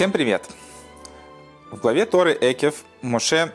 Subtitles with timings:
[0.00, 0.48] Всем привет!
[1.70, 3.52] В главе Торы Экев Моше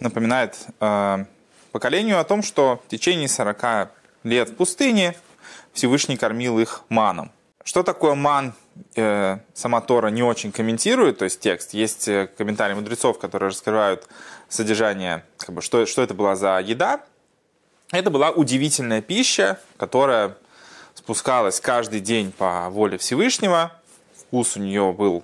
[0.00, 1.24] напоминает э,
[1.70, 3.92] поколению о том, что в течение 40
[4.24, 5.14] лет в пустыне
[5.72, 7.30] Всевышний кормил их маном.
[7.62, 8.54] Что такое ман,
[8.96, 11.74] э, сама Тора не очень комментирует, то есть текст.
[11.74, 14.08] Есть э, комментарии мудрецов, которые раскрывают
[14.48, 17.04] содержание, как бы, что, что это была за еда.
[17.92, 20.36] Это была удивительная пища, которая
[20.94, 23.70] спускалась каждый день по воле Всевышнего.
[24.16, 25.22] Вкус у нее был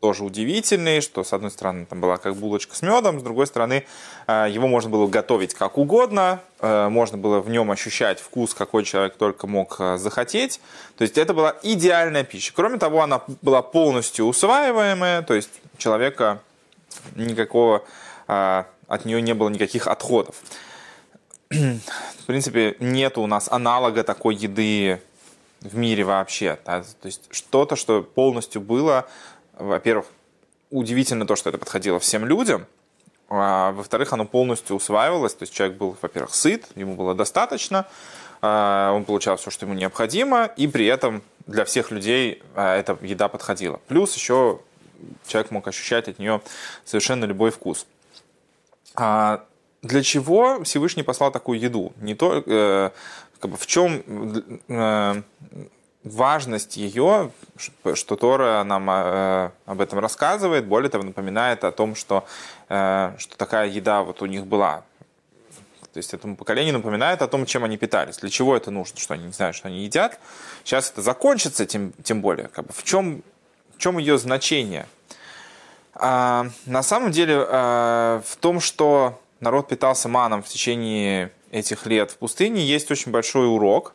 [0.00, 3.84] тоже удивительный, что с одной стороны там была как булочка с медом, с другой стороны
[4.26, 8.84] э, его можно было готовить как угодно, э, можно было в нем ощущать вкус, какой
[8.84, 10.60] человек только мог э, захотеть.
[10.96, 12.52] То есть это была идеальная пища.
[12.54, 16.40] Кроме того, она была полностью усваиваемая, то есть человека
[17.14, 17.82] никакого
[18.26, 20.36] от нее не было никаких отходов.
[21.48, 25.00] В принципе, нет у нас аналога такой еды
[25.62, 26.58] в мире вообще.
[26.64, 29.08] То есть что-то, что полностью было
[29.58, 30.06] во-первых,
[30.70, 32.66] удивительно то, что это подходило всем людям,
[33.28, 37.86] а, во-вторых, оно полностью усваивалось, то есть человек был, во-первых, сыт, ему было достаточно,
[38.40, 42.96] а, он получал все, что ему необходимо, и при этом для всех людей а, эта
[43.02, 43.80] еда подходила.
[43.88, 44.60] Плюс еще
[45.26, 46.40] человек мог ощущать от нее
[46.84, 47.86] совершенно любой вкус.
[48.94, 49.44] А
[49.82, 51.92] для чего Всевышний послал такую еду?
[52.00, 52.90] Не то, э,
[53.38, 54.02] как бы в чем
[54.68, 55.22] э,
[56.08, 57.30] важность ее,
[57.94, 62.24] что Тора нам э, об этом рассказывает, более того, напоминает о том, что,
[62.68, 64.84] э, что такая еда вот у них была.
[65.92, 69.14] То есть этому поколению напоминает о том, чем они питались, для чего это нужно, что
[69.14, 70.18] они не знают, что они едят.
[70.62, 72.48] Сейчас это закончится, тем, тем более.
[72.48, 73.22] Как бы, в, чем,
[73.74, 74.86] в чем ее значение?
[75.94, 82.10] А, на самом деле а, в том, что народ питался маном в течение этих лет
[82.10, 83.94] в пустыне, есть очень большой урок.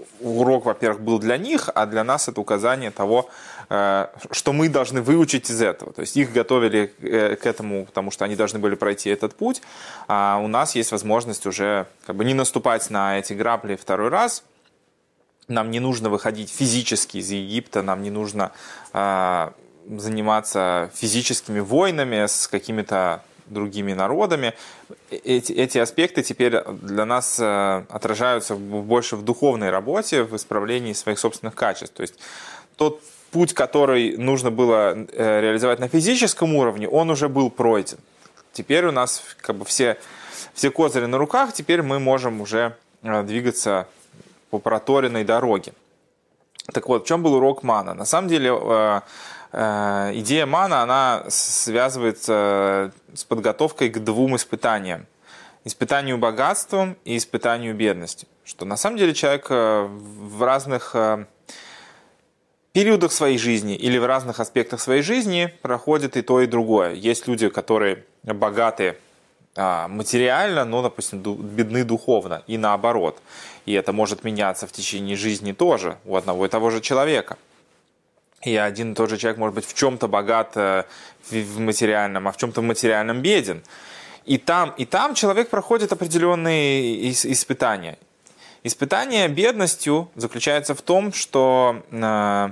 [0.00, 3.28] А, урок, во-первых, был для них, а для нас это указание того,
[3.68, 5.92] э, что мы должны выучить из этого.
[5.92, 9.62] То есть их готовили э, к этому, потому что они должны были пройти этот путь,
[10.08, 14.44] а у нас есть возможность уже как бы не наступать на эти грабли второй раз.
[15.48, 18.52] Нам не нужно выходить физически из Египта, нам не нужно
[18.92, 19.50] э,
[19.88, 24.54] заниматься физическими войнами с какими-то другими народами.
[25.10, 31.18] Эти, эти аспекты теперь для нас э, отражаются больше в духовной работе, в исправлении своих
[31.18, 31.94] собственных качеств.
[31.94, 32.14] То есть
[32.76, 37.98] тот путь, который нужно было э, реализовать на физическом уровне, он уже был пройден.
[38.52, 39.98] Теперь у нас как бы все,
[40.54, 43.86] все козыри на руках, теперь мы можем уже э, двигаться
[44.50, 45.72] по проторенной дороге.
[46.72, 47.94] Так вот, в чем был урок мана?
[47.94, 49.00] На самом деле, Э,
[49.52, 55.06] идея мана, она связывается с подготовкой к двум испытаниям.
[55.64, 58.28] Испытанию богатством и испытанию бедностью.
[58.44, 61.26] Что на самом деле человек э, в разных э,
[62.72, 66.94] периодах своей жизни или в разных аспектах своей жизни проходит и то, и другое.
[66.94, 68.96] Есть люди, которые богаты
[69.56, 73.20] а, материально, но, допустим, бедны духовно, и наоборот.
[73.66, 77.36] И это может меняться в течение жизни тоже у одного и того же человека–
[78.42, 80.84] и один и тот же человек может быть в чем-то богат э,
[81.30, 83.62] в материальном, а в чем-то материальном беден.
[84.24, 87.98] И там, и там человек проходит определенные испытания.
[88.62, 92.50] Испытание бедностью заключается в том, что э,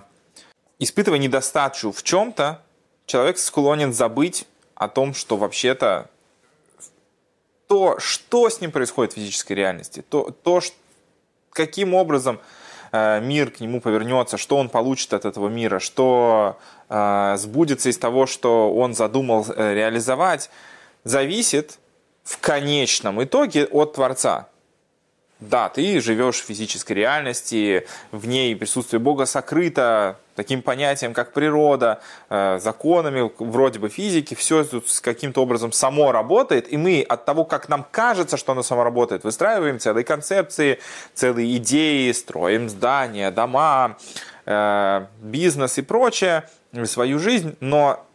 [0.79, 2.63] испытывая недостачу в чем-то,
[3.07, 6.11] человек склонен забыть о том, что вообще-то
[7.67, 10.61] то, что с ним происходит в физической реальности, то, то
[11.51, 12.41] каким образом
[12.93, 18.27] мир к нему повернется, что он получит от этого мира, что э, сбудется из того,
[18.27, 20.51] что он задумал э, реализовать,
[21.05, 21.79] зависит
[22.25, 24.49] в конечном итоге от Творца.
[25.41, 32.01] Да, ты живешь в физической реальности, в ней присутствие Бога сокрыто таким понятием, как природа,
[32.31, 37.25] э, законами вроде бы физики, все тут с каким-то образом само работает, и мы от
[37.25, 40.79] того, как нам кажется, что оно само работает, выстраиваем целые концепции,
[41.13, 43.97] целые идеи, строим здания, дома,
[44.47, 46.49] э, бизнес и прочее,
[46.85, 48.07] свою жизнь, но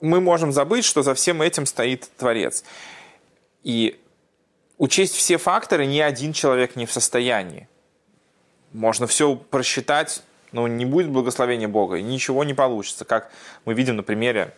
[0.00, 2.64] мы можем забыть, что за всем этим стоит Творец.
[3.62, 4.00] И
[4.78, 7.68] учесть все факторы ни один человек не в состоянии.
[8.72, 10.22] Можно все просчитать,
[10.52, 13.04] но не будет благословения Бога, и ничего не получится.
[13.04, 13.30] Как
[13.64, 14.54] мы видим на примере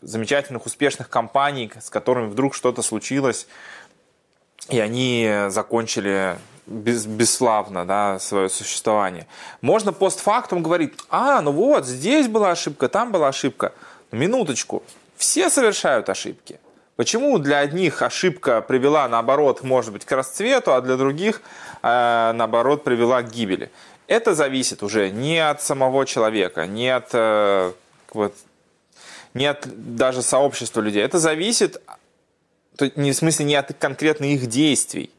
[0.00, 3.46] замечательных, успешных компаний, с которыми вдруг что-то случилось,
[4.68, 6.36] и они закончили
[6.66, 9.26] без, бесславно да, свое существование.
[9.60, 13.72] Можно постфактум говорить, а, ну вот, здесь была ошибка, там была ошибка.
[14.10, 14.82] Минуточку,
[15.16, 16.60] все совершают ошибки.
[16.96, 21.40] Почему для одних ошибка привела, наоборот, может быть, к расцвету, а для других,
[21.82, 23.70] э, наоборот, привела к гибели?
[24.06, 27.72] Это зависит уже не от самого человека, не от, э,
[28.12, 28.34] вот,
[29.34, 29.66] не от
[29.96, 31.02] даже сообщества людей.
[31.02, 31.80] Это зависит,
[32.96, 35.10] не в смысле не от конкретно их действий,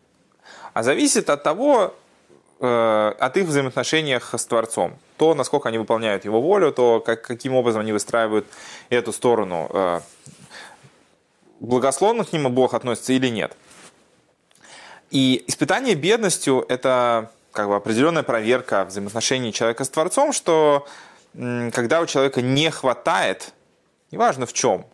[0.74, 1.94] а зависит от того,
[2.60, 4.98] э, от их взаимоотношениях с Творцом.
[5.18, 8.48] То, насколько они выполняют его волю, то, как, каким образом они выстраивают
[8.90, 9.70] эту сторону.
[9.72, 10.02] Э,
[11.60, 13.56] благословно к ним Бог относится или нет.
[15.12, 20.86] И испытание бедностью– это как бы определенная проверка взаимоотношений человека с Творцом, что
[21.34, 23.54] когда у человека не хватает,
[24.12, 24.86] неважно в чем,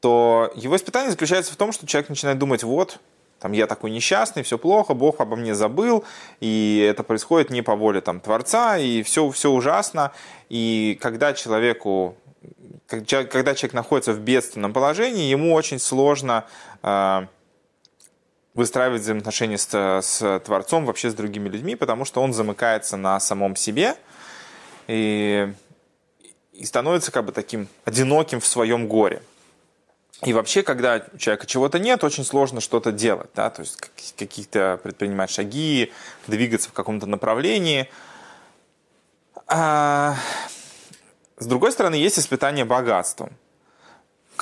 [0.00, 2.98] то его испытание заключается в том, что человек начинает думать, вот,
[3.38, 6.04] там я такой несчастный, все плохо, Бог обо мне забыл,
[6.40, 10.12] и это происходит не по воле там, Творца, и все, все ужасно.
[10.48, 12.16] И когда человеку
[12.86, 16.44] когда человек находится в бедственном положении, ему очень сложно
[16.82, 17.26] э,
[18.54, 19.68] выстраивать взаимоотношения с,
[20.02, 23.96] с Творцом, вообще с другими людьми, потому что он замыкается на самом себе
[24.86, 25.52] и,
[26.52, 29.22] и становится как бы таким одиноким в своем горе.
[30.22, 33.76] И вообще, когда у человека чего-то нет, очень сложно что-то делать, да, то есть
[34.16, 35.92] какие-то предпринимать шаги,
[36.28, 37.90] двигаться в каком-то направлении.
[39.48, 40.16] А,
[41.36, 43.32] с другой стороны, есть испытание богатством–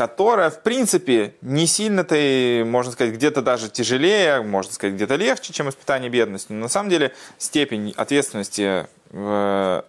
[0.02, 5.68] которая, в принципе, не сильно-то, можно сказать, где-то даже тяжелее, можно сказать, где-то легче, чем
[5.68, 6.50] испытание бедности.
[6.50, 9.84] Но на самом деле степень ответственности в,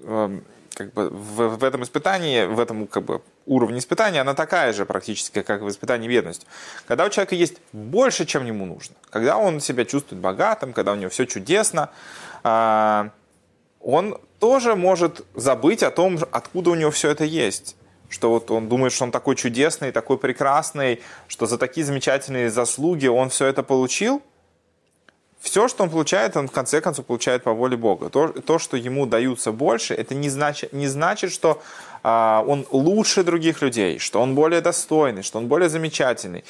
[0.00, 0.40] в,
[0.72, 4.86] как бы, в, в этом испытании, в этом как бы, уровне испытания, она такая же
[4.86, 6.48] практически, как в испытании бедностью.
[6.86, 10.96] Когда у человека есть больше, чем ему нужно, когда он себя чувствует богатым, когда у
[10.96, 11.90] него все чудесно,
[12.42, 13.10] а,
[13.80, 17.76] он тоже может забыть о том, откуда у него все это есть
[18.08, 23.06] что вот он думает, что он такой чудесный, такой прекрасный, что за такие замечательные заслуги
[23.06, 24.22] он все это получил.
[25.40, 28.10] Все, что он получает, он в конце концов получает по воле Бога.
[28.10, 31.62] То, то что ему даются больше, это не значит, не значит что
[32.02, 36.44] а, он лучше других людей, что он более достойный, что он более замечательный.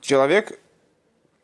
[0.00, 0.60] Человек,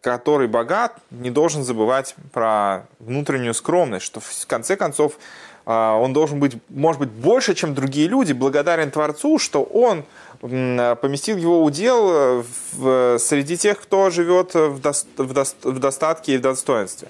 [0.01, 5.19] который богат, не должен забывать про внутреннюю скромность, что в конце концов
[5.67, 10.05] он должен быть, может быть, больше, чем другие люди, благодарен Творцу, что он
[10.41, 16.35] поместил его удел э, в, среди тех, кто живет в, до, в, до, в достатке
[16.35, 17.09] и в достоинстве.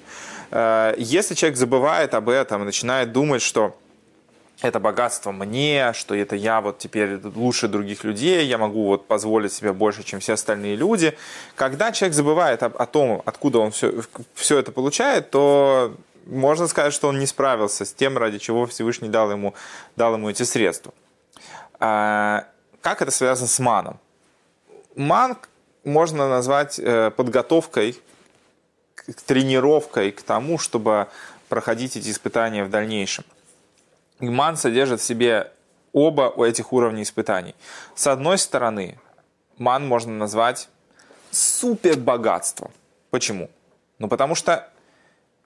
[0.53, 3.75] Э, если человек забывает об этом и начинает думать, что
[4.63, 9.53] это богатство мне, что это я вот теперь лучше других людей, я могу вот позволить
[9.53, 11.17] себе больше, чем все остальные люди.
[11.57, 14.03] Когда человек забывает о, о том, откуда он все,
[14.35, 15.95] все это получает, то
[16.27, 19.55] можно сказать, что он не справился с тем, ради чего Всевышний дал ему,
[19.97, 20.93] дал ему эти средства.
[21.81, 22.47] А,
[22.81, 23.99] как это связано с маном?
[24.97, 25.37] Ман
[25.85, 28.01] можно назвать э, подготовкой,
[29.27, 31.09] тренировкой к тому, чтобы
[31.49, 33.25] проходить эти испытания в дальнейшем.
[34.21, 35.53] И ман содержит в себе
[35.93, 37.55] оба этих уровней испытаний.
[37.95, 38.99] С одной стороны,
[39.59, 40.69] ман можно назвать
[41.31, 42.71] супербогатством.
[43.11, 43.51] Почему?
[43.99, 44.69] Ну, потому что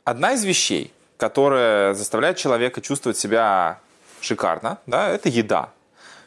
[0.08, 3.78] одна из вещей, которая заставляет человека чувствовать себя
[4.20, 5.70] шикарно, да, это еда.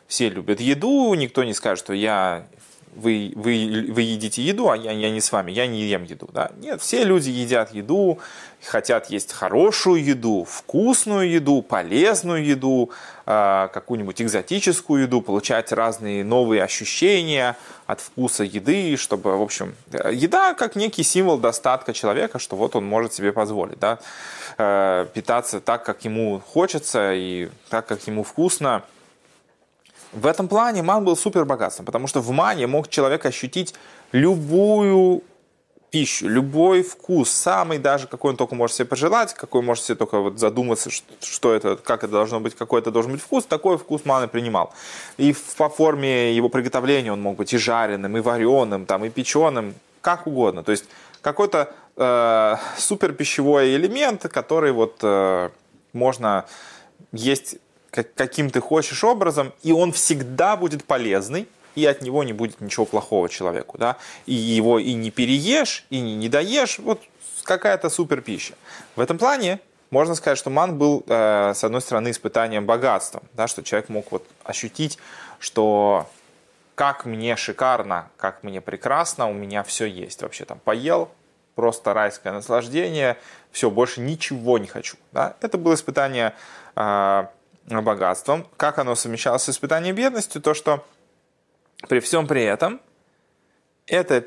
[0.08, 2.46] Все любят еду, никто не скажет, что я
[2.95, 6.29] вы, вы, вы едите еду, а я, я не с вами, я не ем еду.
[6.33, 6.51] Да?
[6.57, 8.19] Нет, все люди едят еду,
[8.63, 12.91] хотят есть хорошую еду, вкусную еду, полезную еду,
[13.25, 17.55] э, какую-нибудь экзотическую еду, получать разные новые ощущения
[17.88, 19.75] от вкуса еды, чтобы, в общем,
[20.12, 24.00] еда как некий символ достатка человека, что вот он может себе позволить, да,
[24.57, 28.83] э, питаться так, как ему хочется и так, как ему вкусно.
[30.13, 33.74] В этом плане ман был супер богатством, потому что в мане мог человек ощутить
[34.12, 35.24] любую
[35.91, 40.20] пищу, любой вкус, самый даже, какой он только может себе пожелать, какой может себе только
[40.20, 44.06] вот задуматься, что, это, как это должно быть, какой это должен быть вкус, такой вкус
[44.06, 44.74] маны принимал.
[45.18, 49.75] И по форме его приготовления он мог быть и жареным, и вареным, там, и печеным,
[50.01, 50.63] как угодно.
[50.63, 50.86] То есть
[51.22, 55.50] какой-то э, супер пищевой элемент, который вот э,
[55.91, 56.46] можно
[57.12, 57.58] есть
[57.91, 62.60] как, каким ты хочешь образом, и он всегда будет полезный, и от него не будет
[62.60, 67.01] ничего плохого человеку, да, и его и не переешь, и не, не доешь, вот
[67.43, 68.55] какая-то супер пища.
[68.95, 73.48] В этом плане можно сказать, что ман был, э, с одной стороны, испытанием богатством, да,
[73.48, 74.98] что человек мог вот ощутить,
[75.39, 76.10] что
[76.75, 80.21] как мне шикарно, как мне прекрасно, у меня все есть.
[80.21, 81.12] Вообще там поел,
[81.55, 83.17] просто райское наслаждение,
[83.51, 84.98] все, больше ничего не хочу.
[85.12, 85.36] Да?
[85.41, 86.33] Это было испытание
[86.75, 87.25] э,
[87.68, 88.48] богатством.
[88.58, 90.41] Как оно совмещалось с испытанием бедностью?
[90.41, 90.86] То, что
[91.88, 92.82] при всем при этом
[93.88, 94.25] эта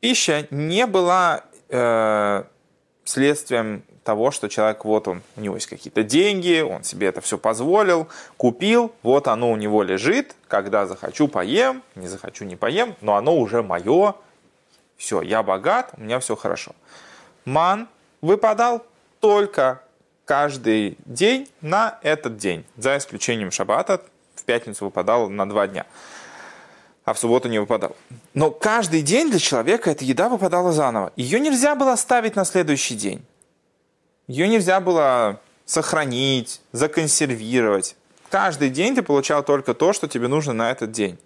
[0.00, 2.44] пища не была э,
[3.04, 7.38] следствием того, что человек, вот он, у него есть какие-то деньги, он себе это все
[7.38, 13.16] позволил, купил, вот оно у него лежит, когда захочу поем, не захочу не поем, но
[13.16, 14.14] оно уже мое,
[14.96, 16.72] все, я богат, у меня все хорошо.
[17.44, 17.88] Ман
[18.20, 18.86] выпадал
[19.20, 19.82] только
[20.26, 24.02] каждый день на этот день, за исключением шаббата,
[24.34, 25.86] в пятницу выпадал на два дня
[27.06, 27.96] а в субботу не выпадал.
[28.34, 31.12] Но каждый день для человека эта еда выпадала заново.
[31.14, 33.24] Ее нельзя было оставить на следующий день.
[34.26, 37.94] Ее нельзя было сохранить, законсервировать.
[38.28, 41.16] Каждый день ты получал только то, что тебе нужно на этот день.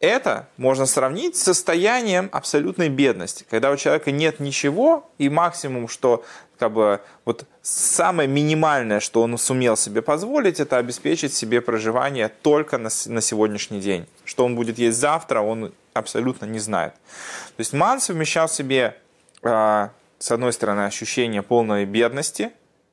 [0.00, 6.24] Это можно сравнить с состоянием абсолютной бедности, когда у человека нет ничего, и максимум, что
[6.58, 12.78] как бы вот самое минимальное, что он сумел себе позволить, это обеспечить себе проживание только
[12.78, 14.06] на, на сегодняшний день.
[14.24, 16.94] Что он будет есть завтра, он абсолютно не знает.
[16.94, 18.96] То есть Ман совмещал в себе,
[19.42, 19.88] э,
[20.18, 22.52] с одной стороны, ощущение полной бедности,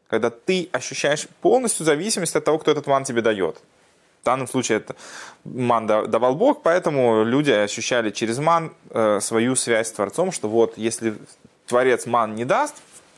[0.09, 3.61] когда ты ощущаешь полностью зависимость от того, кто этот ман тебе дает
[4.27, 4.95] данном случае это
[5.43, 10.77] ман давал Бог, поэтому люди ощущали через ман э, свою связь с Творцом, что вот
[10.77, 11.15] если
[11.65, 12.75] Творец ман не даст,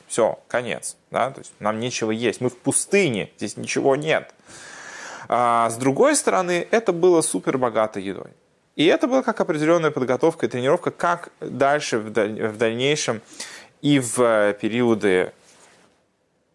[0.08, 0.98] все, конец.
[1.12, 1.32] Да?
[1.32, 2.42] То есть нам нечего есть.
[2.42, 4.34] Мы в пустыне, здесь ничего нет.
[5.28, 8.32] А с другой стороны, это было супер богатой едой.
[8.76, 13.22] И это была как определенная подготовка и тренировка, как дальше в дальнейшем
[13.82, 15.32] и в периоды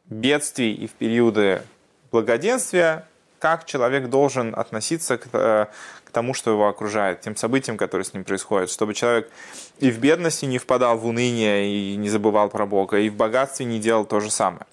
[0.07, 1.63] бедствий, и в периоды
[2.11, 3.07] благоденствия
[3.45, 5.67] как человек должен относиться к, э,
[6.05, 9.31] к тому, что его окружает, тем событиям, которые с ним происходят, чтобы человек
[9.81, 13.67] и в бедности не впадал в уныние и не забывал про Бога, и в богатстве
[13.67, 14.65] не делал то же самое.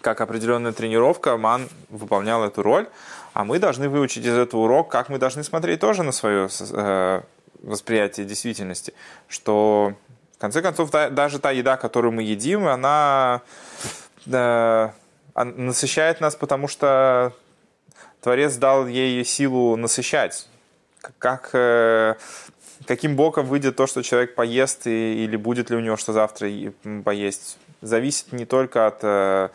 [0.00, 2.88] Как определенная тренировка, Ман выполнял эту роль,
[3.34, 7.20] а мы должны выучить из этого урок, как мы должны смотреть тоже на свое э,
[7.62, 8.94] восприятие действительности,
[9.28, 9.94] что
[10.36, 13.42] в конце концов даже та еда, которую мы едим, она
[14.26, 14.90] э,
[15.36, 17.32] насыщает нас, потому что
[18.26, 20.48] Творец дал ей силу насыщать.
[21.18, 22.16] Как, э,
[22.84, 26.50] каким боком выйдет то, что человек поест, и, или будет ли у него что завтра
[27.04, 29.50] поесть, зависит не только от, э,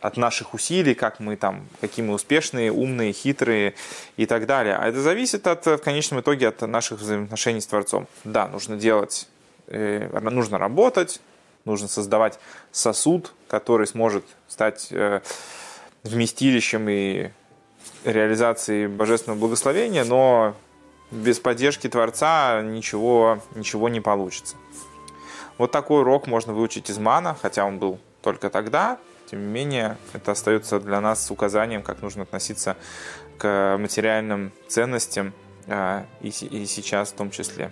[0.00, 3.74] от наших усилий, как мы там, какие мы успешные, умные, хитрые
[4.16, 4.74] и так далее.
[4.74, 8.08] А это зависит от, в конечном итоге от наших взаимоотношений с Творцом.
[8.24, 9.28] Да, нужно делать,
[9.68, 11.20] э, нужно работать,
[11.64, 12.40] нужно создавать
[12.72, 14.92] сосуд, который сможет стать
[16.02, 17.30] вместилищем и
[18.04, 20.54] реализации божественного благословения, но
[21.10, 24.56] без поддержки Творца ничего, ничего не получится.
[25.58, 28.98] Вот такой урок можно выучить из мана, хотя он был только тогда.
[29.30, 32.76] Тем не менее, это остается для нас указанием, как нужно относиться
[33.38, 35.32] к материальным ценностям
[35.66, 37.70] а, и сейчас в том числе.